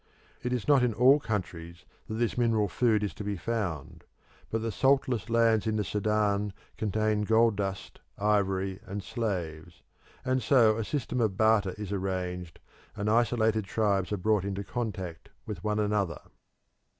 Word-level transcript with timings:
It 0.41 0.51
is 0.51 0.67
not 0.67 0.81
in 0.81 0.95
all 0.95 1.19
countries 1.19 1.85
that 2.07 2.15
this 2.15 2.35
mineral 2.35 2.67
food 2.67 3.03
is 3.03 3.13
to 3.13 3.23
be 3.23 3.37
found, 3.37 4.03
but 4.49 4.63
the 4.63 4.71
saltless 4.71 5.29
lands 5.29 5.67
in 5.67 5.75
the 5.75 5.83
Sudan 5.83 6.53
contain 6.75 7.21
gold 7.21 7.55
dust, 7.55 7.99
ivory, 8.17 8.79
and 8.87 9.03
slaves, 9.03 9.83
and 10.25 10.41
so 10.41 10.75
a 10.79 10.83
system 10.83 11.21
of 11.21 11.37
barter 11.37 11.75
is 11.77 11.91
arranged, 11.91 12.57
and 12.95 13.11
isolated 13.11 13.65
tribes 13.65 14.11
are 14.11 14.17
brought 14.17 14.43
into 14.43 14.63
contact 14.63 15.29
with 15.45 15.63
one 15.63 15.77
another. 15.77 16.19